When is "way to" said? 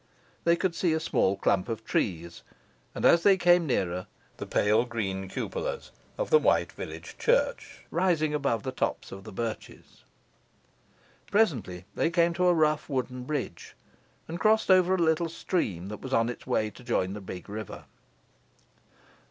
16.47-16.83